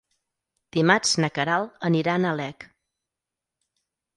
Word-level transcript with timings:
Dimarts 0.77 1.11
na 1.25 1.29
Queralt 1.35 1.85
anirà 1.91 2.15
a 2.17 2.23
Nalec. 2.25 2.67